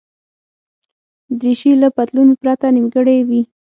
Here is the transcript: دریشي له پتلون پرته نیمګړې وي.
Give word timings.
دریشي 1.39 1.71
له 1.81 1.87
پتلون 1.97 2.29
پرته 2.41 2.65
نیمګړې 2.75 3.17
وي. 3.27 3.41